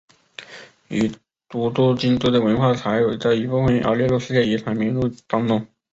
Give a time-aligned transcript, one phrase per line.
[0.89, 1.11] 以
[1.47, 5.63] 古都京都的文化财的一部分而列入世界遗产名录当中。